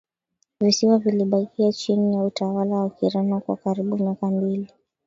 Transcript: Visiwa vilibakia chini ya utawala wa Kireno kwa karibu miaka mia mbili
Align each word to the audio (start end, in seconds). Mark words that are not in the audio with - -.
Visiwa 0.59 0.97
vilibakia 0.97 1.71
chini 1.71 2.15
ya 2.15 2.23
utawala 2.23 2.75
wa 2.75 2.89
Kireno 2.89 3.39
kwa 3.39 3.55
karibu 3.57 3.97
miaka 3.97 4.27
mia 4.27 4.41
mbili 4.41 4.67